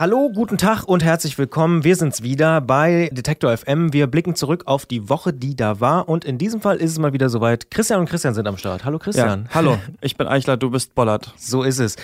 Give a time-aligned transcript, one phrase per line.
[0.00, 1.82] Hallo, guten Tag und herzlich willkommen.
[1.82, 3.92] Wir sind's wieder bei Detektor FM.
[3.92, 6.08] Wir blicken zurück auf die Woche, die da war.
[6.08, 7.68] Und in diesem Fall ist es mal wieder soweit.
[7.72, 8.84] Christian und Christian sind am Start.
[8.84, 9.46] Hallo Christian.
[9.48, 11.34] Ja, hallo, ich bin Eichler, du bist Bollert.
[11.36, 11.96] So ist es.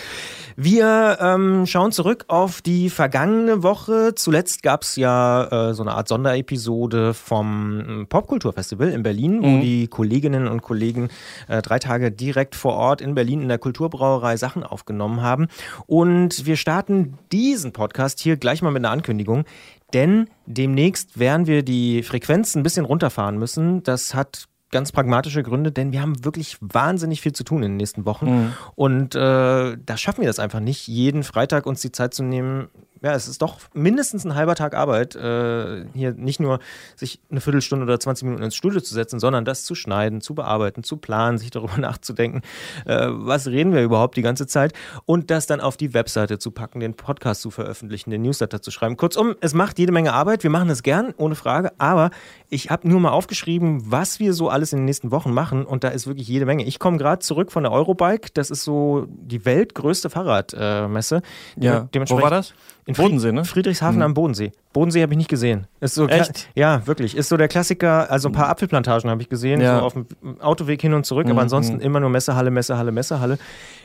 [0.57, 4.15] Wir ähm, schauen zurück auf die vergangene Woche.
[4.16, 9.61] Zuletzt gab's ja äh, so eine Art Sonderepisode vom ähm, Popkulturfestival in Berlin, wo Mhm.
[9.61, 11.11] die Kolleginnen und Kollegen
[11.47, 15.47] äh, drei Tage direkt vor Ort in Berlin in der Kulturbrauerei Sachen aufgenommen haben.
[15.87, 17.84] Und wir starten diesen Podcast
[18.20, 19.45] hier gleich mal mit einer Ankündigung.
[19.93, 23.83] Denn demnächst werden wir die Frequenz ein bisschen runterfahren müssen.
[23.83, 27.77] Das hat ganz pragmatische Gründe, denn wir haben wirklich wahnsinnig viel zu tun in den
[27.77, 28.27] nächsten Wochen.
[28.74, 32.69] Und äh, da schaffen wir das einfach nicht, jeden Freitag uns die Zeit zu nehmen.
[33.05, 36.59] Ja, es ist doch mindestens ein halber Tag Arbeit, äh, hier nicht nur
[36.97, 40.35] sich eine Viertelstunde oder 20 Minuten ins Studio zu setzen, sondern das zu schneiden, zu
[40.35, 42.41] bearbeiten, zu planen, sich darüber nachzudenken,
[42.87, 44.73] äh, was reden wir überhaupt die ganze Zeit
[45.05, 48.71] und das dann auf die Webseite zu packen, den Podcast zu veröffentlichen, den Newsletter zu
[48.71, 48.96] schreiben.
[48.96, 50.43] Kurzum, es macht jede Menge Arbeit.
[50.43, 52.09] Wir machen es gern, ohne Frage, aber
[52.49, 55.85] ich habe nur mal aufgeschrieben, was wir so alles in den nächsten Wochen machen und
[55.85, 56.65] da ist wirklich jede Menge.
[56.65, 61.21] Ich komme gerade zurück von der Eurobike, das ist so die weltgrößte Fahrradmesse.
[61.59, 62.55] Ja, wo war das?
[62.87, 63.45] In Bodensee, ne?
[63.45, 64.53] Friedrichshafen am Bodensee.
[64.75, 65.67] Bodensee habe ich nicht gesehen.
[65.81, 66.50] Ist so Echt?
[66.55, 67.17] Ja, wirklich.
[67.17, 68.11] Ist so der Klassiker.
[68.11, 69.78] Also ein paar Apfelplantagen habe ich gesehen, Ja.
[69.78, 70.06] so auf dem
[70.41, 73.39] Autoweg hin und zurück, aber Mhm, ansonsten immer nur Messehalle, Messehalle, Messehalle.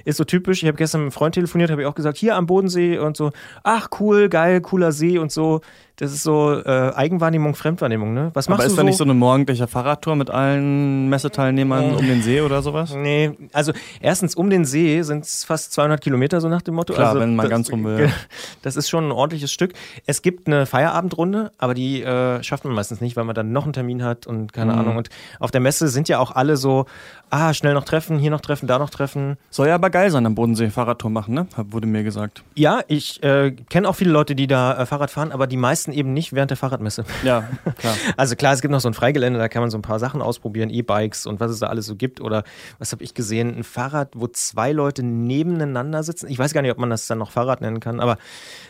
[0.04, 0.62] Ist so typisch.
[0.64, 3.16] Ich habe gestern mit einem Freund telefoniert, habe ich auch gesagt, hier am Bodensee und
[3.16, 3.32] so,
[3.64, 5.62] ach cool, geil, cooler See und so.
[5.98, 8.32] Das ist so äh, Eigenwahrnehmung, Fremdwahrnehmung, ne?
[8.34, 12.08] Was machst Aber du ist da nicht so eine morgendliche Fahrradtour mit allen Messeteilnehmern um
[12.08, 12.95] den See oder sowas?
[12.95, 16.94] Nee, also erstens um den See sind es fast 200 Kilometer, so nach dem Motto.
[16.94, 18.10] Klar, also, wenn man das, ganz rum will.
[18.62, 19.73] Das ist schon ein ordentliches Stück.
[20.06, 23.63] Es gibt eine Feierabendrunde, aber die äh, schafft man meistens nicht, weil man dann noch
[23.66, 24.80] einen Termin hat und keine Mhm.
[24.80, 24.97] Ahnung.
[24.97, 26.86] Und auf der Messe sind ja auch alle so,
[27.30, 29.38] ah, schnell noch treffen, hier noch treffen, da noch treffen.
[29.49, 31.47] Soll ja aber geil sein, am Bodensee Fahrradtour machen, ne?
[31.58, 32.44] Wurde mir gesagt.
[32.55, 35.92] Ja, ich äh, kenne auch viele Leute, die da äh, Fahrrad fahren, aber die meisten
[35.92, 37.04] eben nicht während der Fahrradmesse.
[37.23, 37.43] Ja,
[37.77, 37.95] klar.
[38.15, 40.21] Also klar, es gibt noch so ein Freigelände, da kann man so ein paar Sachen
[40.21, 42.21] ausprobieren, E-Bikes und was es da alles so gibt.
[42.21, 42.43] Oder
[42.77, 43.54] was habe ich gesehen?
[43.58, 46.27] Ein Fahrrad, wo zwei Leute nebeneinander sitzen.
[46.30, 48.17] Ich weiß gar nicht, ob man das dann noch Fahrrad nennen kann, aber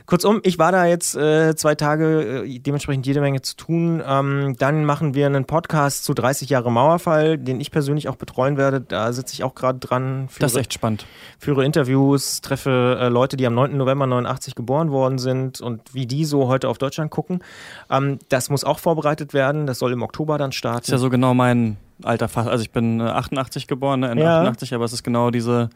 [0.08, 4.02] kurzum, ich war da jetzt äh, zwei Tage, äh, dementsprechend jede Menge zu tun.
[4.06, 8.58] Ähm, dann machen wir einen Podcast zu 30 Jahre Mauerfall, den ich persönlich auch betreuen
[8.58, 8.82] werde.
[8.82, 10.28] Da sitze ich auch gerade dran.
[10.40, 11.06] Das ist führe- echt spannend.
[11.38, 13.78] führe Interviews, treffe äh, Leute, die am 9.
[13.78, 17.44] November 89 geboren worden sind und wie die so heute auf Deutschland gucken.
[17.90, 19.66] Ähm, das muss auch vorbereitet werden.
[19.68, 20.84] Das soll im Oktober dann starten.
[20.84, 22.30] Ist ja so genau mein Alter.
[22.48, 24.12] Also ich bin äh, 88 geboren, ne?
[24.12, 24.40] In Ja.
[24.40, 25.70] 88, aber es ist genau diese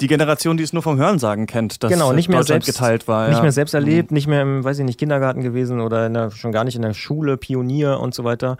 [0.00, 3.08] die Generation, die es nur vom Hörensagen kennt, dass Genau, nicht mehr Deutschland selbst- geteilt
[3.08, 3.28] war.
[3.28, 3.42] nicht ja.
[3.42, 6.52] mehr selbst erlebt, nicht mehr im, weiß ich nicht, Kindergarten gewesen oder in der, schon
[6.52, 8.56] gar nicht in der Schule, Pionier und so weiter.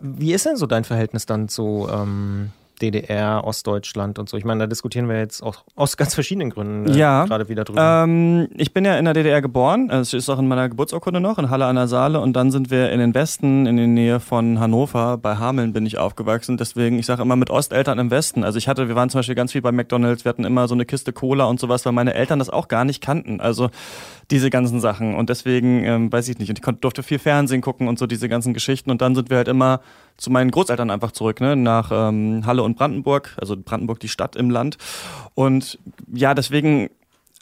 [0.00, 4.36] Wie ist denn so dein Verhältnis dann zu ähm, DDR, Ostdeutschland und so?
[4.36, 7.24] Ich meine, da diskutieren wir jetzt auch aus ganz verschiedenen Gründen äh, Ja.
[7.24, 8.04] gerade wieder drüber.
[8.04, 11.20] Ähm, ich bin ja in der DDR geboren, also es ist auch in meiner Geburtsurkunde
[11.20, 12.20] noch, in Halle an der Saale.
[12.20, 15.86] Und dann sind wir in den Westen, in der Nähe von Hannover, bei Hameln bin
[15.86, 19.10] ich aufgewachsen, deswegen, ich sage immer mit Osteltern im Westen, also ich hatte, wir waren
[19.10, 21.84] zum Beispiel ganz viel bei McDonalds, wir hatten immer so eine Kiste Cola und sowas,
[21.86, 23.70] weil meine Eltern das auch gar nicht kannten, also
[24.30, 25.14] diese ganzen Sachen.
[25.14, 28.06] Und deswegen, ähm, weiß ich nicht, und ich konnte, durfte viel Fernsehen gucken und so
[28.06, 28.90] diese ganzen Geschichten.
[28.90, 29.80] Und dann sind wir halt immer
[30.18, 34.36] zu meinen Großeltern einfach zurück, ne, nach ähm, Halle und Brandenburg, also Brandenburg die Stadt
[34.36, 34.78] im Land
[35.34, 35.78] und
[36.12, 36.90] ja, deswegen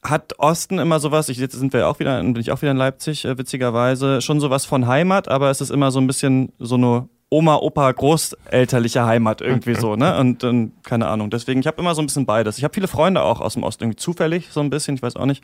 [0.02, 2.76] hat Osten immer sowas, ich, jetzt sind wir auch wieder, bin ich auch wieder in
[2.76, 6.76] Leipzig, äh, witzigerweise, schon sowas von Heimat, aber es ist immer so ein bisschen so
[6.76, 10.16] eine Oma, Opa, großelterliche Heimat irgendwie so, ne?
[10.18, 11.28] Und ähm, keine Ahnung.
[11.28, 12.56] Deswegen, ich habe immer so ein bisschen beides.
[12.56, 15.16] Ich habe viele Freunde auch aus dem Osten, irgendwie zufällig so ein bisschen, ich weiß
[15.16, 15.42] auch nicht,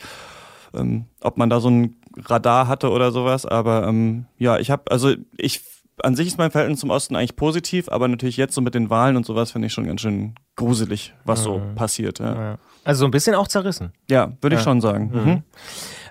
[0.74, 4.90] ähm, ob man da so ein Radar hatte oder sowas, aber ähm, ja, ich habe,
[4.90, 5.62] also ich,
[6.02, 8.88] an sich ist mein Verhältnis zum Osten eigentlich positiv, aber natürlich jetzt so mit den
[8.90, 12.18] Wahlen und sowas finde ich schon ganz schön gruselig, was so passiert.
[12.18, 12.58] Ja.
[12.84, 13.92] Also so ein bisschen auch zerrissen.
[14.10, 14.64] ja würde ich Ja.
[14.64, 15.10] schon sagen.
[15.12, 15.42] Mhm.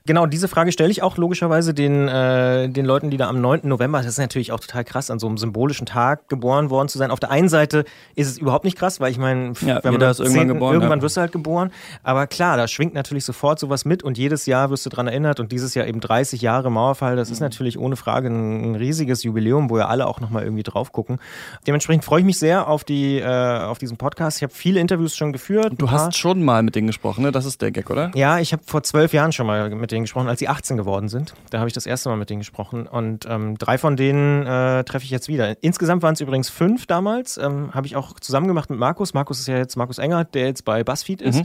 [0.08, 3.62] Genau, diese Frage stelle ich auch logischerweise den, äh, den Leuten, die da am 9.
[3.64, 6.98] November, das ist natürlich auch total krass, an so einem symbolischen Tag geboren worden zu
[6.98, 7.12] sein.
[7.12, 9.94] Auf der einen Seite ist es überhaupt nicht krass, weil ich meine, Ja, wenn man
[9.94, 11.04] jeder da ist irgendwann geboren, irgendwann ja.
[11.04, 11.72] wirst du halt geboren.
[12.02, 15.40] Aber klar, da schwingt natürlich sofort sowas mit und jedes Jahr wirst du dran erinnert
[15.40, 17.46] und dieses Jahr eben 30 Jahre Mauerfall, das ist Mhm.
[17.46, 21.20] natürlich ohne Frage ein, ein riesiges Jubiläum, wo ja alle auch nochmal irgendwie drauf gucken.
[21.68, 24.38] Dementsprechend freue ich mich sehr auf, die, äh, auf diesen Podcast.
[24.38, 25.74] Ich habe viele Interviews schon geführt.
[25.78, 27.32] Du hast schon mal mit denen gesprochen, ne?
[27.32, 28.10] Das ist der Gag, oder?
[28.16, 31.10] ja, ich habe vor zwölf Jahren schon mal mit denen gesprochen, als sie 18 geworden
[31.10, 31.34] sind.
[31.50, 32.88] Da habe ich das erste Mal mit denen gesprochen.
[32.88, 35.62] Und ähm, drei von denen äh, treffe ich jetzt wieder.
[35.64, 37.38] Insgesamt waren es übrigens fünf damals.
[37.38, 39.14] Ähm, habe ich auch zusammen gemacht mit Markus.
[39.14, 41.44] Markus ist ja jetzt Markus Engert, der jetzt bei BuzzFeed ist.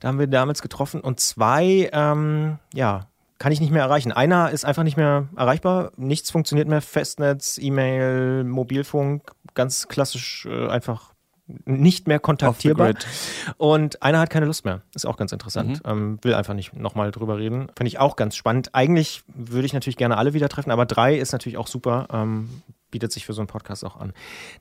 [0.00, 1.00] Da haben wir damals getroffen.
[1.00, 3.06] Und zwei, ähm, ja,
[3.38, 4.12] kann ich nicht mehr erreichen.
[4.12, 10.68] Einer ist einfach nicht mehr erreichbar, nichts funktioniert mehr, Festnetz, E-Mail, Mobilfunk, ganz klassisch äh,
[10.68, 11.12] einfach
[11.64, 12.94] nicht mehr kontaktierbar.
[13.56, 14.82] Und einer hat keine Lust mehr.
[14.94, 15.84] Ist auch ganz interessant.
[15.84, 15.90] Mhm.
[15.90, 17.68] Ähm, will einfach nicht nochmal drüber reden.
[17.76, 18.74] Finde ich auch ganz spannend.
[18.74, 22.06] Eigentlich würde ich natürlich gerne alle wieder treffen, aber drei ist natürlich auch super.
[22.12, 24.12] Ähm, bietet sich für so einen Podcast auch an.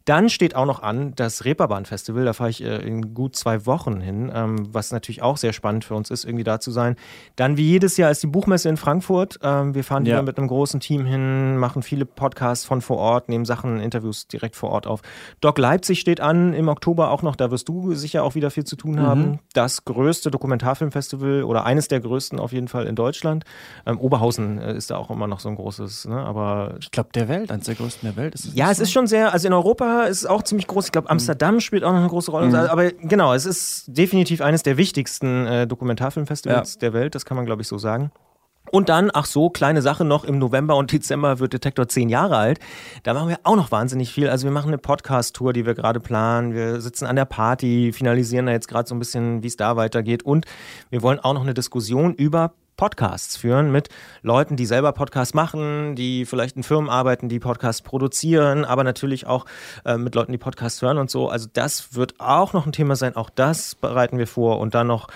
[0.06, 4.02] Dann steht auch noch an das Reeperbahn-Festival, da fahre ich äh, in gut zwei Wochen
[4.02, 6.96] hin, ähm, was natürlich auch sehr spannend für uns ist, irgendwie da zu sein.
[7.36, 9.40] Dann wie jedes Jahr ist die Buchmesse in Frankfurt.
[9.42, 10.16] Ähm, wir fahren ja.
[10.16, 14.28] wieder mit einem großen Team hin, machen viele Podcasts von vor Ort, nehmen Sachen, Interviews
[14.28, 15.02] direkt vor Ort auf.
[15.42, 18.66] Doc Leipzig steht an im Oktober auch noch, da wirst du sicher auch wieder viel
[18.66, 19.22] zu tun haben.
[19.22, 19.40] Mhm.
[19.54, 23.46] Das größte Dokumentarfilmfestival oder eines der größten auf jeden Fall in Deutschland.
[23.86, 26.18] Ähm, Oberhausen äh, ist da auch immer noch so ein großes, ne?
[26.18, 28.36] aber ich glaube der Welt, eines der größten der Welt.
[28.36, 28.84] Ist ja, es so?
[28.84, 30.86] ist schon sehr, also in Europa ist es auch ziemlich groß.
[30.86, 31.60] Ich glaube, Amsterdam mhm.
[31.62, 32.48] spielt auch noch eine große Rolle.
[32.48, 32.56] Mhm.
[32.56, 36.80] Aber genau, es ist definitiv eines der wichtigsten äh, Dokumentarfilmfestivals ja.
[36.80, 38.12] der Welt, das kann man, glaube ich, so sagen.
[38.72, 42.38] Und dann, ach so, kleine Sache noch, im November und Dezember wird Detektor zehn Jahre
[42.38, 42.60] alt.
[43.04, 44.30] Da machen wir auch noch wahnsinnig viel.
[44.30, 46.54] Also wir machen eine Podcast-Tour, die wir gerade planen.
[46.54, 49.76] Wir sitzen an der Party, finalisieren da jetzt gerade so ein bisschen, wie es da
[49.76, 50.24] weitergeht.
[50.24, 50.46] Und
[50.90, 53.90] wir wollen auch noch eine Diskussion über Podcasts führen mit
[54.22, 59.28] Leuten, die selber Podcasts machen, die vielleicht in Firmen arbeiten, die Podcasts produzieren, aber natürlich
[59.28, 59.46] auch
[59.84, 61.28] äh, mit Leuten, die Podcasts hören und so.
[61.28, 63.16] Also das wird auch noch ein Thema sein.
[63.16, 65.10] Auch das bereiten wir vor und dann noch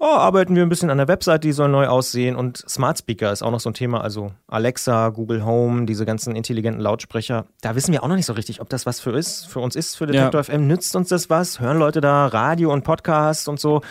[0.00, 3.30] oh, arbeiten wir ein bisschen an der Website, die soll neu aussehen und Smart Speaker
[3.30, 7.46] ist auch noch so ein Thema, also Alexa, Google Home, diese ganzen intelligenten Lautsprecher.
[7.60, 9.76] Da wissen wir auch noch nicht so richtig, ob das was für ist, für uns
[9.76, 10.44] ist, für Detektor ja.
[10.44, 10.66] FM.
[10.66, 11.60] Nützt uns das was?
[11.60, 13.82] Hören Leute da Radio und Podcasts und so?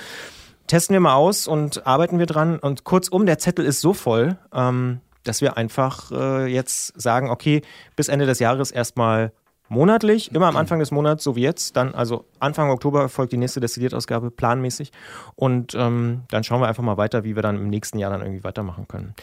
[0.69, 2.59] Testen wir mal aus und arbeiten wir dran.
[2.59, 7.61] Und kurzum, der Zettel ist so voll, ähm, dass wir einfach äh, jetzt sagen, okay,
[7.95, 9.33] bis Ende des Jahres erstmal
[9.67, 11.75] monatlich, immer am Anfang des Monats, so wie jetzt.
[11.75, 14.91] Dann, also Anfang Oktober folgt die nächste Destilliert-Ausgabe planmäßig.
[15.35, 18.21] Und ähm, dann schauen wir einfach mal weiter, wie wir dann im nächsten Jahr dann
[18.21, 19.13] irgendwie weitermachen können.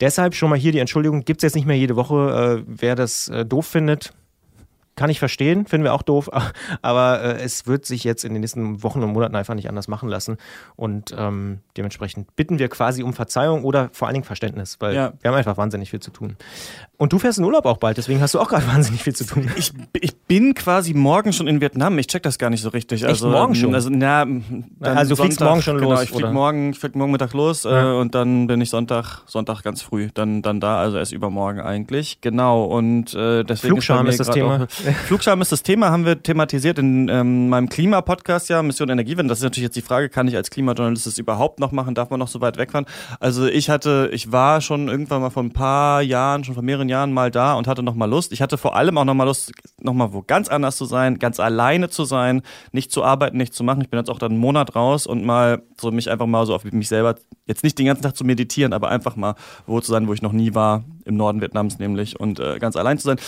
[0.00, 2.62] Deshalb schon mal hier die Entschuldigung, gibt es jetzt nicht mehr jede Woche.
[2.62, 4.12] Äh, wer das äh, doof findet,
[4.96, 6.30] kann ich verstehen, finden wir auch doof,
[6.82, 9.88] aber äh, es wird sich jetzt in den nächsten Wochen und Monaten einfach nicht anders
[9.88, 10.36] machen lassen.
[10.76, 15.12] Und ähm, dementsprechend bitten wir quasi um Verzeihung oder vor allen Dingen Verständnis, weil ja.
[15.20, 16.36] wir haben einfach wahnsinnig viel zu tun.
[17.02, 19.26] Und du fährst in Urlaub auch bald, deswegen hast du auch gerade wahnsinnig viel zu
[19.26, 19.50] tun.
[19.56, 21.98] Ich, ich bin quasi morgen schon in Vietnam.
[21.98, 23.04] Ich check das gar nicht so richtig.
[23.04, 23.74] Also Echt, morgen schon?
[23.74, 24.24] Also, na,
[24.78, 26.04] also du fliegst morgen schon genau, los?
[26.04, 27.94] Ich flieg morgen, ich flieg morgen Mittag los ja.
[27.94, 31.58] äh, und dann bin ich Sonntag, Sonntag ganz früh dann, dann da, also erst übermorgen
[31.60, 32.20] eigentlich.
[32.20, 32.66] Genau.
[32.66, 34.68] Und äh, deswegen Flugscham ist, ist das Thema.
[35.06, 39.28] Flugscham ist das Thema, haben wir thematisiert in ähm, meinem Klimapodcast ja, Mission Energiewende.
[39.28, 41.96] Das ist natürlich jetzt die Frage, kann ich als Klimajournalist das überhaupt noch machen?
[41.96, 42.86] Darf man noch so weit wegfahren?
[43.18, 46.88] Also ich hatte, ich war schon irgendwann mal vor ein paar Jahren, schon vor mehreren
[46.88, 48.32] Jahren mal da und hatte noch mal Lust.
[48.32, 51.18] Ich hatte vor allem auch noch mal Lust, noch mal wo ganz anders zu sein,
[51.18, 52.42] ganz alleine zu sein,
[52.72, 53.82] nicht zu arbeiten, nicht zu machen.
[53.82, 56.54] Ich bin jetzt auch dann einen Monat raus und mal so mich einfach mal so
[56.54, 57.14] auf mich selber,
[57.46, 59.34] jetzt nicht den ganzen Tag zu meditieren, aber einfach mal
[59.66, 62.76] wo zu sein, wo ich noch nie war, im Norden Vietnams nämlich und äh, ganz
[62.76, 63.18] allein zu sein.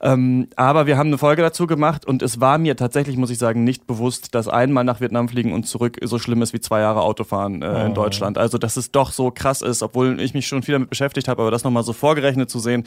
[0.00, 3.38] Ähm, aber wir haben eine Folge dazu gemacht und es war mir tatsächlich, muss ich
[3.38, 6.80] sagen, nicht bewusst, dass einmal nach Vietnam fliegen und zurück so schlimm ist wie zwei
[6.80, 7.94] Jahre Autofahren äh, in oh.
[7.94, 8.38] Deutschland.
[8.38, 11.42] Also dass es doch so krass ist, obwohl ich mich schon viel damit beschäftigt habe,
[11.42, 12.84] aber das nochmal so vorgerechnet zu sehen,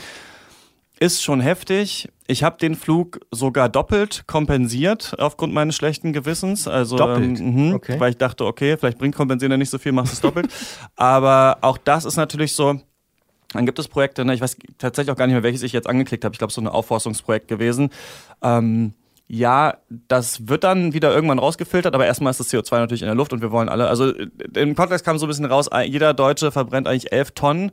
[1.01, 2.09] ist schon heftig.
[2.27, 6.67] Ich habe den Flug sogar doppelt kompensiert aufgrund meines schlechten Gewissens.
[6.67, 7.39] Also, doppelt?
[7.39, 7.99] Ähm, okay.
[7.99, 10.53] Weil ich dachte, okay, vielleicht bringt Kompensieren ja nicht so viel, machst es doppelt.
[10.95, 12.79] Aber auch das ist natürlich so,
[13.53, 15.87] dann gibt es Projekte, ne, ich weiß tatsächlich auch gar nicht mehr, welches ich jetzt
[15.87, 16.33] angeklickt habe.
[16.33, 17.89] Ich glaube, so ein Aufforstungsprojekt gewesen.
[18.41, 18.93] Ähm,
[19.33, 19.77] ja,
[20.09, 23.31] das wird dann wieder irgendwann rausgefiltert, aber erstmal ist das CO2 natürlich in der Luft
[23.31, 24.11] und wir wollen alle, also
[24.55, 27.71] im Kontext kam so ein bisschen raus, jeder Deutsche verbrennt eigentlich elf Tonnen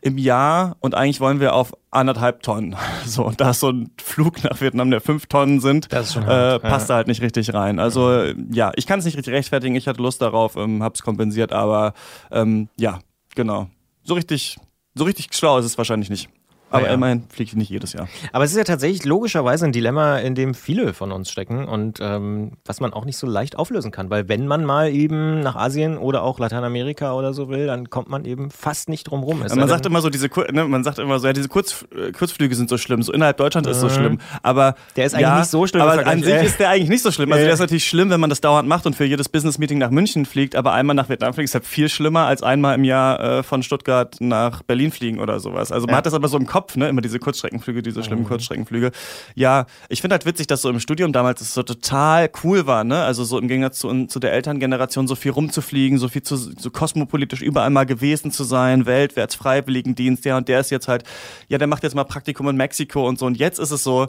[0.00, 2.76] im Jahr und eigentlich wollen wir auf anderthalb Tonnen.
[3.06, 6.88] So, und da ist so ein Flug nach Vietnam, der fünf Tonnen sind, äh, passt
[6.88, 7.78] da halt nicht richtig rein.
[7.78, 11.52] Also ja, ich kann es nicht richtig rechtfertigen, ich hatte Lust darauf, ähm, hab's kompensiert,
[11.52, 11.92] aber
[12.30, 13.00] ähm, ja,
[13.34, 13.68] genau.
[14.04, 14.56] So richtig
[14.94, 16.28] so richtig schlau ist es wahrscheinlich nicht.
[16.74, 16.94] Aber ja.
[16.94, 18.08] immerhin fliegt nicht jedes Jahr.
[18.32, 21.98] Aber es ist ja tatsächlich logischerweise ein Dilemma, in dem viele von uns stecken und
[22.00, 24.10] ähm, was man auch nicht so leicht auflösen kann.
[24.10, 28.08] Weil wenn man mal eben nach Asien oder auch Lateinamerika oder so will, dann kommt
[28.08, 29.40] man eben fast nicht drum rum.
[29.40, 32.54] man sagt immer so, diese ne, man sagt immer so, ja, diese Kurz, äh, Kurzflüge
[32.54, 33.74] sind so schlimm, so innerhalb Deutschlands mhm.
[33.74, 34.18] ist so schlimm.
[34.42, 35.82] Aber der ist eigentlich ja, nicht so schlimm.
[35.82, 37.30] Aber an sich ist der eigentlich nicht so schlimm.
[37.32, 39.90] Also der ist natürlich schlimm, wenn man das dauernd macht und für jedes Business-Meeting nach
[39.90, 43.20] München fliegt, aber einmal nach Vietnam fliegt, ist halt viel schlimmer als einmal im Jahr
[43.20, 45.70] äh, von Stuttgart nach Berlin fliegen oder sowas.
[45.70, 45.98] Also man ja.
[45.98, 48.28] hat das aber so im Kopf, ne, immer diese Kurzstreckenflüge diese schlimmen mhm.
[48.28, 48.90] Kurzstreckenflüge.
[49.34, 52.84] Ja, ich finde halt witzig, dass so im Studium damals es so total cool war,
[52.84, 53.02] ne?
[53.02, 56.70] Also so im Gegensatz zu, zu der Elterngeneration so viel rumzufliegen, so viel zu so
[56.70, 61.04] kosmopolitisch überall mal gewesen zu sein, weltwärts Freiwilligendienst, der und der ist jetzt halt,
[61.48, 63.26] ja, der macht jetzt mal Praktikum in Mexiko und so.
[63.26, 64.08] Und jetzt ist es so,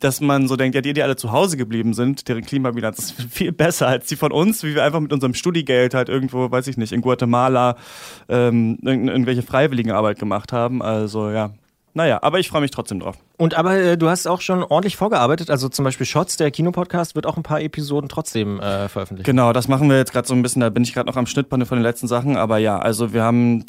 [0.00, 3.22] dass man so denkt, ja, die, die alle zu Hause geblieben sind, deren Klimabilanz ist
[3.30, 6.66] viel besser als die von uns, wie wir einfach mit unserem Studiegeld halt irgendwo, weiß
[6.68, 7.76] ich nicht, in Guatemala
[8.28, 10.82] ähm, irgendwelche Freiwilligenarbeit gemacht haben.
[10.82, 11.52] Also ja,
[11.94, 13.16] naja, aber ich freue mich trotzdem drauf.
[13.36, 15.50] Und aber äh, du hast auch schon ordentlich vorgearbeitet.
[15.50, 19.26] Also zum Beispiel Shots, der Kinopodcast, wird auch ein paar Episoden trotzdem äh, veröffentlicht.
[19.26, 20.60] Genau, das machen wir jetzt gerade so ein bisschen.
[20.60, 22.36] Da bin ich gerade noch am Schnitt von den letzten Sachen.
[22.36, 23.64] Aber ja, also wir haben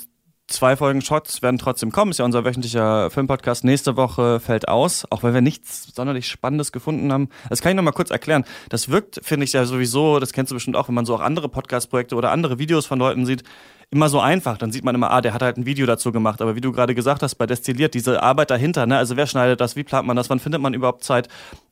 [0.50, 2.12] zwei Folgen Shots werden trotzdem kommen.
[2.12, 3.64] Ist ja unser wöchentlicher Filmpodcast.
[3.64, 7.30] Nächste Woche fällt aus, auch weil wir nichts sonderlich Spannendes gefunden haben.
[7.50, 8.44] Das kann ich noch mal kurz erklären.
[8.70, 11.22] Das wirkt, finde ich ja sowieso, das kennst du bestimmt auch, wenn man so auch
[11.22, 13.44] andere Podcast-Projekte oder andere Videos von Leuten sieht,
[13.92, 14.58] immer so einfach.
[14.58, 16.42] Dann sieht man immer, ah, der hat halt ein Video dazu gemacht.
[16.42, 18.98] Aber wie du gerade gesagt hast, bei Destilliert, diese Arbeit dahinter, ne?
[18.98, 21.28] also wer schneidet das, wie plant man das, wann findet man überhaupt Zeit?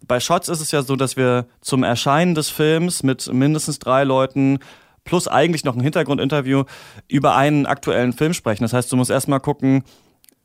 [0.07, 4.03] Bei Shots ist es ja so, dass wir zum Erscheinen des Films mit mindestens drei
[4.03, 4.59] Leuten
[5.03, 6.65] plus eigentlich noch ein Hintergrundinterview
[7.07, 8.63] über einen aktuellen Film sprechen.
[8.63, 9.83] Das heißt, du musst erstmal gucken,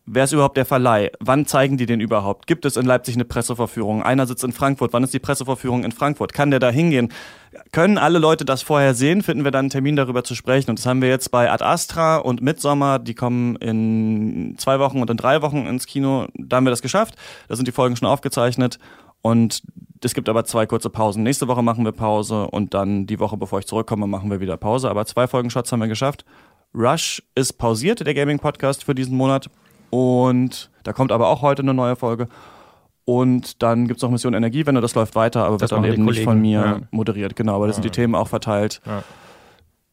[0.04, 1.12] Wer ist überhaupt der Verleih?
[1.20, 2.48] Wann zeigen die den überhaupt?
[2.48, 4.02] Gibt es in Leipzig eine Pressevorführung?
[4.02, 4.92] Einer sitzt in Frankfurt.
[4.92, 6.32] Wann ist die Pressevorführung in Frankfurt?
[6.32, 7.12] Kann der da hingehen?
[7.70, 9.22] Können alle Leute das vorher sehen?
[9.22, 10.70] Finden wir dann einen Termin darüber zu sprechen?
[10.70, 12.98] Und das haben wir jetzt bei Ad Astra und Midsommer.
[12.98, 16.26] Die kommen in zwei Wochen und in drei Wochen ins Kino.
[16.34, 17.14] Da haben wir das geschafft.
[17.46, 18.80] Da sind die Folgen schon aufgezeichnet.
[19.20, 19.62] Und
[20.02, 21.22] es gibt aber zwei kurze Pausen.
[21.22, 24.56] Nächste Woche machen wir Pause und dann die Woche, bevor ich zurückkomme, machen wir wieder
[24.56, 24.90] Pause.
[24.90, 26.24] Aber zwei Folgen Shots haben wir geschafft.
[26.74, 29.48] Rush ist pausiert, der Gaming-Podcast für diesen Monat.
[29.94, 32.28] Und da kommt aber auch heute eine neue Folge.
[33.04, 36.06] Und dann gibt es noch Mission Energiewende, das läuft weiter, aber das wird dann eben
[36.06, 36.80] nicht von mir ja.
[36.90, 37.36] moderiert.
[37.36, 38.80] Genau, aber da sind die Themen auch verteilt.
[38.86, 39.02] Ja.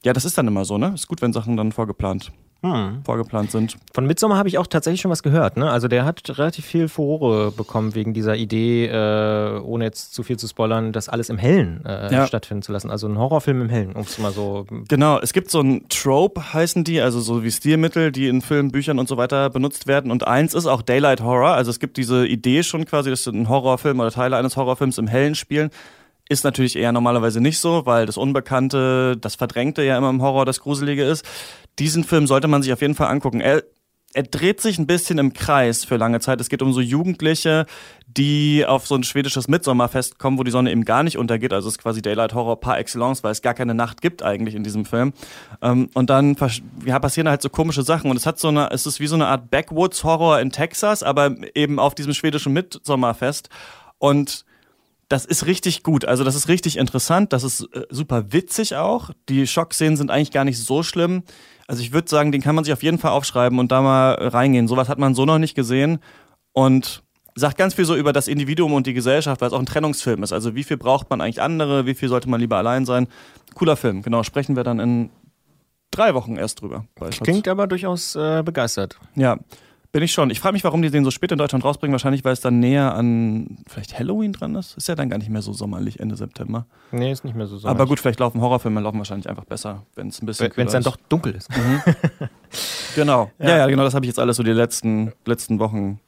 [0.05, 0.93] ja, das ist dann immer so, ne?
[0.93, 3.03] Ist gut, wenn Sachen dann vorgeplant hm.
[3.05, 3.77] vorgeplant sind.
[3.93, 5.55] Von Midsommar habe ich auch tatsächlich schon was gehört.
[5.55, 5.71] Ne?
[5.71, 10.37] Also der hat relativ viel Furore bekommen wegen dieser Idee, äh, ohne jetzt zu viel
[10.37, 12.27] zu spoilern, das alles im Hellen äh, ja.
[12.27, 12.91] stattfinden zu lassen.
[12.91, 14.65] Also ein Horrorfilm im Hellen, um es mal so.
[14.89, 18.71] Genau, es gibt so ein Trope, heißen die, also so wie Stilmittel, die in Filmen,
[18.71, 20.11] Büchern und so weiter benutzt werden.
[20.11, 21.51] Und eins ist auch Daylight Horror.
[21.51, 25.07] Also es gibt diese Idee schon quasi, dass ein Horrorfilm oder Teile eines Horrorfilms im
[25.07, 25.69] Hellen spielen.
[26.27, 30.45] Ist natürlich eher normalerweise nicht so, weil das Unbekannte, das Verdrängte ja immer im Horror
[30.45, 31.25] das Gruselige ist
[31.79, 33.41] diesen Film sollte man sich auf jeden Fall angucken.
[33.41, 33.63] Er,
[34.13, 36.41] er dreht sich ein bisschen im Kreis für lange Zeit.
[36.41, 37.65] Es geht um so Jugendliche,
[38.07, 41.53] die auf so ein schwedisches Mitsommerfest kommen, wo die Sonne eben gar nicht untergeht.
[41.53, 44.55] Also es ist quasi Daylight Horror par excellence, weil es gar keine Nacht gibt eigentlich
[44.55, 45.13] in diesem Film.
[45.61, 46.35] Ähm, und dann
[46.85, 48.09] ja, passieren halt so komische Sachen.
[48.09, 51.03] Und es hat so eine, es ist wie so eine Art Backwoods Horror in Texas,
[51.03, 53.49] aber eben auf diesem schwedischen Mitsommerfest.
[53.99, 54.45] Und
[55.09, 56.05] das ist richtig gut.
[56.05, 57.33] Also das ist richtig interessant.
[57.33, 59.09] Das ist äh, super witzig auch.
[59.27, 61.23] Die Schockszenen sind eigentlich gar nicht so schlimm.
[61.67, 64.13] Also ich würde sagen, den kann man sich auf jeden Fall aufschreiben und da mal
[64.13, 64.67] reingehen.
[64.67, 65.99] Sowas hat man so noch nicht gesehen
[66.53, 67.03] und
[67.35, 70.21] sagt ganz viel so über das Individuum und die Gesellschaft, weil es auch ein Trennungsfilm
[70.23, 70.31] ist.
[70.31, 73.07] Also wie viel braucht man eigentlich andere, wie viel sollte man lieber allein sein.
[73.55, 74.23] Cooler Film, genau.
[74.23, 75.09] Sprechen wir dann in
[75.91, 76.85] drei Wochen erst drüber.
[77.21, 78.99] Klingt aber durchaus äh, begeistert.
[79.15, 79.39] Ja.
[79.91, 80.29] Bin ich schon.
[80.29, 81.91] Ich frage mich, warum die den so spät in Deutschland rausbringen.
[81.93, 84.77] Wahrscheinlich, weil es dann näher an vielleicht Halloween dran ist.
[84.77, 86.67] Ist ja dann gar nicht mehr so sommerlich Ende September.
[86.91, 87.81] Nee, ist nicht mehr so sommerlich.
[87.81, 90.73] Aber gut, vielleicht laufen Horrorfilme laufen wahrscheinlich einfach besser, wenn es ein bisschen Wenn es
[90.73, 91.49] dann doch dunkel ist.
[91.49, 91.81] Mhm.
[92.95, 93.31] genau.
[93.39, 93.49] Ja.
[93.49, 93.83] ja, ja, genau.
[93.83, 95.99] Das habe ich jetzt alles so die letzten, letzten Wochen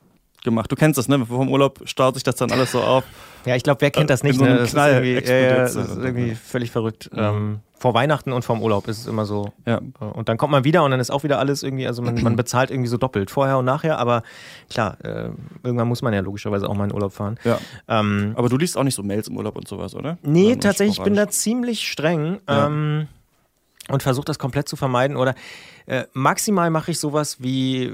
[0.44, 0.72] gemacht.
[0.72, 1.26] Du kennst das, ne?
[1.26, 3.04] Vom Urlaub staut sich das dann alles so auf.
[3.46, 4.38] Ja, ich glaube, wer kennt das nicht?
[4.38, 4.58] So ne?
[4.58, 7.10] Das Knall ist irgendwie, ja, das ist irgendwie völlig verrückt.
[7.12, 7.20] Mhm.
[7.20, 9.54] Ähm, vor Weihnachten und vorm Urlaub ist es immer so.
[9.66, 9.82] Ja.
[10.00, 12.22] Äh, und dann kommt man wieder und dann ist auch wieder alles irgendwie, also man,
[12.22, 14.22] man bezahlt irgendwie so doppelt, vorher und nachher, aber
[14.70, 15.32] klar, äh,
[15.64, 17.40] irgendwann muss man ja logischerweise auch mal in Urlaub fahren.
[17.44, 17.58] Ja.
[17.88, 20.20] Ähm, aber du liest auch nicht so Mails im Urlaub und sowas, oder?
[20.22, 22.40] Nee, tatsächlich, ich bin da ziemlich streng.
[22.48, 22.68] Ja.
[22.68, 23.08] Ähm,
[23.90, 25.18] und versuche das komplett zu vermeiden.
[25.18, 25.34] Oder
[25.88, 27.92] äh, maximal mache ich sowas wie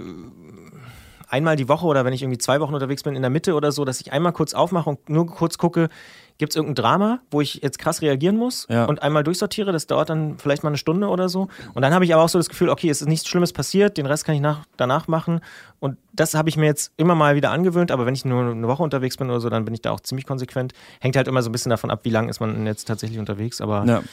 [1.28, 3.72] einmal die Woche oder wenn ich irgendwie zwei Wochen unterwegs bin in der Mitte oder
[3.72, 5.90] so, dass ich einmal kurz aufmache und nur kurz gucke,
[6.38, 8.86] gibt es irgendein Drama, wo ich jetzt krass reagieren muss ja.
[8.86, 9.72] und einmal durchsortiere.
[9.72, 11.48] Das dauert dann vielleicht mal eine Stunde oder so.
[11.74, 13.98] Und dann habe ich aber auch so das Gefühl, okay, es ist nichts Schlimmes passiert,
[13.98, 15.42] den Rest kann ich nach, danach machen.
[15.80, 17.92] Und das habe ich mir jetzt immer mal wieder angewöhnt.
[17.92, 20.00] Aber wenn ich nur eine Woche unterwegs bin oder so, dann bin ich da auch
[20.00, 20.74] ziemlich konsequent.
[21.00, 23.60] Hängt halt immer so ein bisschen davon ab, wie lange ist man jetzt tatsächlich unterwegs.
[23.62, 24.04] Aber ja.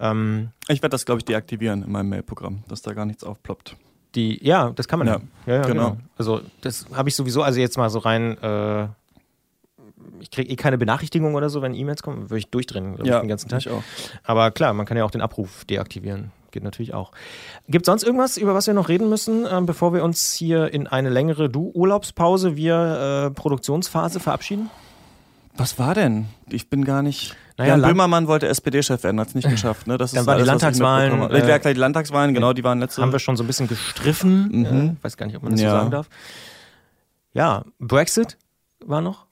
[0.00, 3.76] ähm, ich werde das, glaube ich, deaktivieren in meinem Mailprogramm, dass da gar nichts aufploppt
[4.14, 5.20] die, ja, das kann man ja.
[5.46, 5.90] Ja, ja, genau.
[5.90, 5.96] genau.
[6.16, 8.86] Also das habe ich sowieso, also jetzt mal so rein, äh,
[10.20, 13.28] ich kriege eh keine Benachrichtigung oder so, wenn E-Mails kommen, würde ich durchdrehen ja, den
[13.28, 13.60] ganzen Tag.
[13.60, 13.82] Ich auch.
[14.22, 16.32] Aber klar, man kann ja auch den Abruf deaktivieren.
[16.50, 17.10] Geht natürlich auch.
[17.68, 20.72] Gibt es sonst irgendwas, über was wir noch reden müssen, äh, bevor wir uns hier
[20.72, 24.70] in eine längere Du-Urlaubspause, wir äh, Produktionsphase verabschieden?
[25.56, 26.26] Was war denn?
[26.48, 27.36] Ich bin gar nicht.
[27.56, 29.86] Naja, Jan Böhmermann wollte SPD-Chef werden, hat es nicht geschafft.
[29.86, 29.96] Ne?
[29.98, 31.30] Das Dann waren die Landtagswahlen.
[31.30, 33.02] Äh, ja, die Landtagswahlen, genau, die waren letzte.
[33.02, 34.48] Haben wir schon so ein bisschen gestriffen.
[34.50, 34.96] Mhm.
[35.00, 35.70] Äh, weiß gar nicht, ob man das ja.
[35.70, 36.08] so sagen darf.
[37.32, 38.36] Ja, Brexit
[38.84, 39.26] war noch.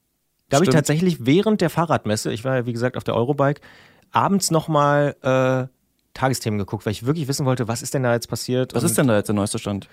[0.48, 3.62] Da habe ich tatsächlich während der Fahrradmesse, ich war ja wie gesagt auf der Eurobike,
[4.10, 5.66] abends nochmal äh,
[6.14, 8.74] Tagesthemen geguckt, weil ich wirklich wissen wollte, was ist denn da jetzt passiert.
[8.74, 9.88] Was ist denn da jetzt der neueste Stand?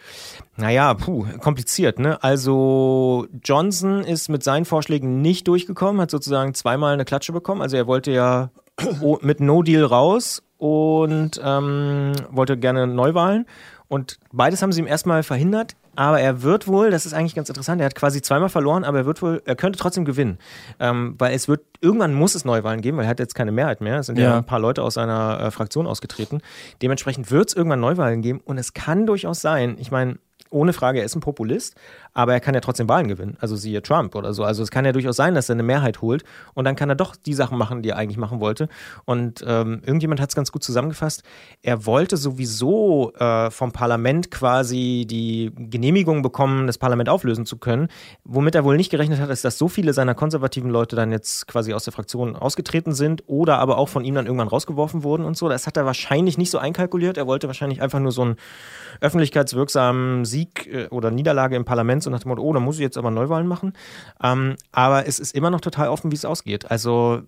[0.57, 2.21] Naja, puh, kompliziert, ne?
[2.23, 7.61] Also Johnson ist mit seinen Vorschlägen nicht durchgekommen, hat sozusagen zweimal eine Klatsche bekommen.
[7.61, 8.49] Also er wollte ja
[9.21, 13.45] mit No Deal raus und ähm, wollte gerne Neuwahlen.
[13.87, 15.75] Und beides haben sie ihm erstmal verhindert.
[15.99, 18.99] Aber er wird wohl, das ist eigentlich ganz interessant, er hat quasi zweimal verloren, aber
[18.99, 20.37] er wird wohl, er könnte trotzdem gewinnen.
[20.79, 23.81] Ähm, weil es wird, irgendwann muss es Neuwahlen geben, weil er hat jetzt keine Mehrheit
[23.81, 23.99] mehr.
[23.99, 24.37] Es sind ja, Ja.
[24.37, 26.39] ein paar Leute aus seiner äh, Fraktion ausgetreten.
[26.81, 28.39] Dementsprechend wird es irgendwann Neuwahlen geben.
[28.45, 31.75] Und es kann durchaus sein, ich meine, ohne Frage, er ist ein Populist,
[32.13, 33.37] aber er kann ja trotzdem Wahlen gewinnen.
[33.39, 34.43] Also siehe Trump oder so.
[34.43, 36.95] Also es kann ja durchaus sein, dass er eine Mehrheit holt und dann kann er
[36.95, 38.67] doch die Sachen machen, die er eigentlich machen wollte.
[39.05, 41.23] Und ähm, irgendjemand hat es ganz gut zusammengefasst.
[41.61, 47.87] Er wollte sowieso äh, vom Parlament quasi die Genehmigung bekommen, das Parlament auflösen zu können.
[48.23, 51.47] Womit er wohl nicht gerechnet hat, ist, dass so viele seiner konservativen Leute dann jetzt
[51.47, 55.25] quasi aus der Fraktion ausgetreten sind oder aber auch von ihm dann irgendwann rausgeworfen wurden
[55.25, 55.47] und so.
[55.47, 57.17] Das hat er wahrscheinlich nicht so einkalkuliert.
[57.17, 58.35] Er wollte wahrscheinlich einfach nur so einen
[59.01, 62.81] öffentlichkeitswirksamen Sieg äh, oder Niederlage im Parlament, so nach dem Motto, oh, da muss ich
[62.81, 63.73] jetzt aber Neuwahlen machen.
[64.23, 66.69] Ähm, aber es ist immer noch total offen, wie es ausgeht.
[66.69, 67.21] Also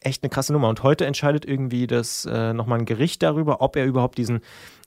[0.00, 0.68] echt eine krasse Nummer.
[0.68, 4.40] Und heute entscheidet irgendwie das äh, nochmal ein Gericht darüber, ob er überhaupt diesen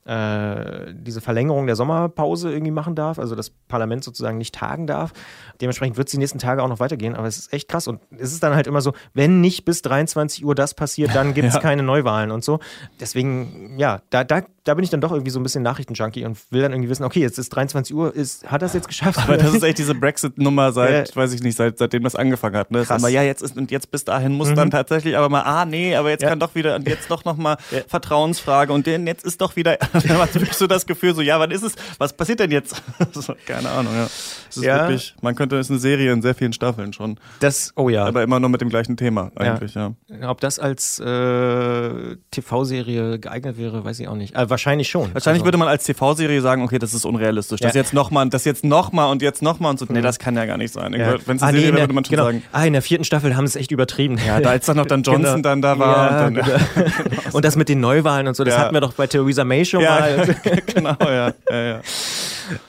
[0.06, 5.12] äh, diese Verlängerung der Sommerpause irgendwie machen darf, also das Parlament sozusagen nicht tagen darf.
[5.60, 8.00] Dementsprechend wird es die nächsten Tage auch noch weitergehen, aber es ist echt krass und
[8.18, 11.48] es ist dann halt immer so, wenn nicht bis 23 Uhr das passiert, dann gibt
[11.48, 11.60] es Ja.
[11.60, 12.60] keine Neuwahlen und so.
[13.00, 16.38] Deswegen, ja, da, da, da bin ich dann doch irgendwie so ein bisschen Nachrichtenjunkie und
[16.50, 19.18] will dann irgendwie wissen, okay, jetzt ist 23 Uhr, ist, hat das jetzt geschafft?
[19.22, 21.16] Aber das ist echt diese Brexit-Nummer seit, Ja.
[21.16, 22.70] weiß ich nicht, seit, seitdem das angefangen hat.
[22.70, 22.82] Ne?
[22.84, 22.98] Krass.
[23.00, 25.94] immer, ja, jetzt ist, und jetzt bis dahin muss dann tatsächlich aber mal, ah, nee,
[25.96, 26.28] aber jetzt Ja.
[26.30, 27.80] kann doch wieder, und jetzt doch nochmal Ja.
[27.86, 31.22] Vertrauensfrage und den, jetzt ist doch wieder, dann hast du wirklich so das Gefühl, so,
[31.22, 32.82] ja, wann ist es, was passiert denn jetzt?
[33.12, 34.04] so, keine Ahnung, ja.
[34.48, 34.88] Es ist Ja.
[34.88, 37.18] wirklich, man könnte, es ist eine Serie in sehr vielen Staffeln schon.
[37.40, 38.04] Das, oh ja.
[38.04, 39.92] Aber immer nur mit dem gleichen Thema, eigentlich, ja.
[40.28, 44.34] Ob das als äh, TV-Serie geeignet wäre, weiß ich auch nicht.
[44.34, 45.12] Äh, wahrscheinlich schon.
[45.14, 47.60] Wahrscheinlich also, würde man als TV-Serie sagen, okay, das ist unrealistisch.
[47.60, 47.80] Das Ja.
[47.80, 49.86] jetzt nochmal, das jetzt nochmal und jetzt nochmal und so.
[49.88, 50.92] Nee, das kann ja gar nicht sein.
[50.94, 51.14] ja.
[51.26, 52.24] Wenn es ah, eine nee, Serie in wäre, der, würde man schon genau.
[52.24, 52.42] sagen.
[52.52, 54.18] Ah, in der vierten Staffel haben sie es echt übertrieben.
[54.26, 56.90] Ja, da als dann noch dann Johnson dann da war Ja, und dann, genau.
[57.32, 58.60] und das mit den Neuwahlen und so, das Ja.
[58.60, 60.24] hatten wir doch bei Theresa May schon Ja,
[60.74, 61.32] genau, ja.
[61.50, 61.80] ja, ja.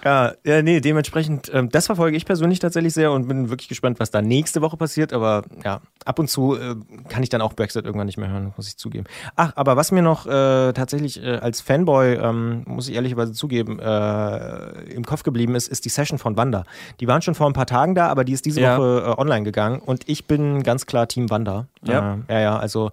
[0.03, 3.99] Ja, ja, nee, dementsprechend, ähm, das verfolge ich persönlich tatsächlich sehr und bin wirklich gespannt,
[3.99, 5.13] was da nächste Woche passiert.
[5.13, 6.75] Aber ja, ab und zu äh,
[7.09, 9.05] kann ich dann auch Brexit irgendwann nicht mehr hören, muss ich zugeben.
[9.35, 13.79] Ach, aber was mir noch äh, tatsächlich äh, als Fanboy, ähm, muss ich ehrlicherweise zugeben,
[13.79, 16.63] äh, im Kopf geblieben ist, ist die Session von Wanda.
[16.99, 18.77] Die waren schon vor ein paar Tagen da, aber die ist diese Ja.
[18.77, 21.67] Woche äh, online gegangen und ich bin ganz klar Team Wanda.
[21.83, 22.17] Ja.
[22.27, 22.91] Äh, ja, ja, also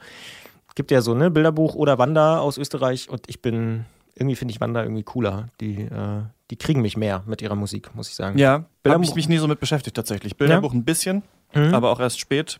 [0.74, 3.84] gibt ja so ne Bilderbuch oder Wanda aus Österreich und ich bin
[4.16, 5.48] irgendwie finde ich Wanda irgendwie cooler.
[5.60, 8.38] Die, äh, die kriegen mich mehr mit ihrer Musik, muss ich sagen.
[8.38, 10.36] Ja, habe ich mich nie so mit beschäftigt tatsächlich.
[10.36, 11.22] Bilderbuch ein bisschen,
[11.54, 11.74] Mhm.
[11.74, 12.58] aber auch erst spät.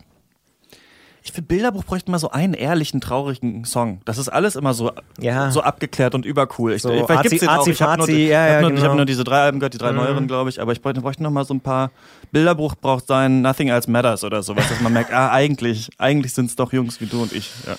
[1.27, 3.99] Ich finde, Bilderbuch bräuchte mal so einen ehrlichen, traurigen Song.
[4.05, 5.49] Das ist alles immer so, Ja.
[5.49, 6.73] so abgeklärt und übercool.
[6.73, 7.65] Ich, So vielleicht Azi- gibt's den auch.
[7.67, 8.95] Ich habe nur, ja, ich hab ja, nur, hab genau.
[8.95, 9.97] nur diese drei Alben gehört, die drei Mhm.
[9.97, 10.61] neueren, glaube ich.
[10.61, 11.89] Aber ich bräuchte, bräuchte noch mal so ein paar.
[12.31, 16.45] Bilderbuch braucht sein Nothing Else Matters oder sowas, dass man merkt, ah, eigentlich, eigentlich sind
[16.51, 17.49] es doch Jungs wie du und ich.
[17.65, 17.75] Ja,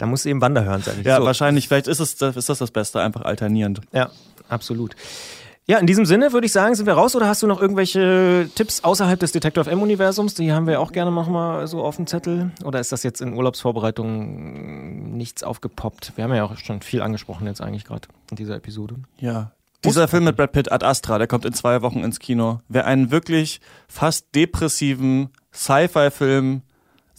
[0.00, 1.04] Da muss eben Wanda hören, sag ich.
[1.04, 1.26] ja so.
[1.26, 1.68] wahrscheinlich.
[1.68, 3.82] Vielleicht ist, es, ist das das Beste, einfach alternierend.
[3.92, 4.10] Ja,
[4.48, 4.96] absolut.
[5.66, 8.48] Ja, in diesem Sinne würde ich sagen, sind wir raus oder hast du noch irgendwelche
[8.54, 10.32] Tipps außerhalb des Detektor FM-Universums?
[10.32, 12.50] Die haben wir auch gerne noch mal so auf dem Zettel.
[12.64, 16.14] Oder ist das jetzt in Urlaubsvorbereitungen nichts aufgepoppt?
[16.16, 18.94] Wir haben ja auch schon viel angesprochen jetzt eigentlich gerade in dieser Episode.
[19.18, 19.52] Ja.
[19.84, 22.60] Dieser Film mit Brad Pitt, Ad Astra, der kommt in zwei Wochen ins Kino.
[22.68, 26.62] Wer einen wirklich fast depressiven Sci-Fi-Film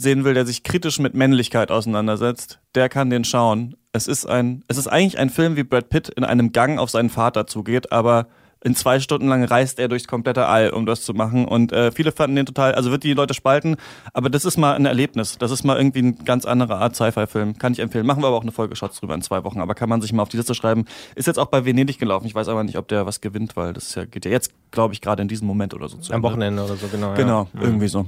[0.01, 3.75] sehen will, der sich kritisch mit Männlichkeit auseinandersetzt, der kann den schauen.
[3.93, 6.89] Es ist ein, es ist eigentlich ein Film, wie Brad Pitt in einem Gang auf
[6.89, 8.27] seinen Vater zugeht, aber
[8.63, 11.45] in zwei Stunden lang reist er durchs komplette All, um das zu machen.
[11.45, 13.75] Und äh, viele fanden den total, also wird die Leute spalten,
[14.13, 15.39] aber das ist mal ein Erlebnis.
[15.39, 17.57] Das ist mal irgendwie ein ganz andere Art Sci-Fi-Film.
[17.57, 18.05] Kann ich empfehlen.
[18.05, 20.13] Machen wir aber auch eine Folge Shots drüber in zwei Wochen, aber kann man sich
[20.13, 20.85] mal auf die Liste schreiben.
[21.15, 22.27] Ist jetzt auch bei Venedig gelaufen.
[22.27, 24.93] Ich weiß aber nicht, ob der was gewinnt, weil das ja, geht ja jetzt, glaube
[24.93, 26.29] ich, gerade in diesem Moment oder so zu Am Ende.
[26.29, 27.15] Wochenende oder so, genau.
[27.15, 27.61] Genau, Ja.
[27.61, 28.05] irgendwie so.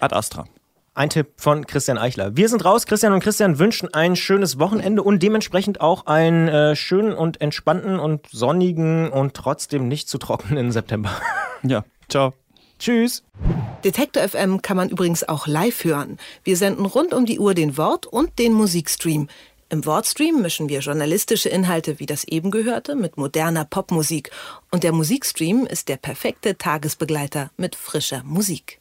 [0.00, 0.46] Ad Astra.
[0.96, 2.38] Ein Tipp von Christian Eichler.
[2.38, 2.86] Wir sind raus.
[2.86, 7.98] Christian und Christian wünschen ein schönes Wochenende und dementsprechend auch einen äh, schönen und entspannten
[7.98, 11.10] und sonnigen und trotzdem nicht zu trockenen September.
[11.62, 12.32] Ja, ciao.
[12.78, 13.24] Tschüss.
[13.82, 16.18] Detektor FM kann man übrigens auch live hören.
[16.44, 19.28] Wir senden rund um die Uhr den Wort- und den Musikstream.
[19.68, 24.30] Im Wortstream mischen wir journalistische Inhalte wie das eben gehörte mit moderner Popmusik.
[24.70, 28.80] Und der Musikstream ist der perfekte Tagesbegleiter mit frischer Musik.